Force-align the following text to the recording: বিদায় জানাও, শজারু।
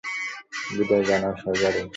বিদায় 0.69 1.03
জানাও, 1.09 1.33
শজারু। 1.41 1.81